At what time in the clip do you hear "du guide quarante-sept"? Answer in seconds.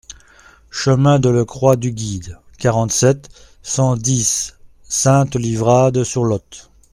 1.75-3.29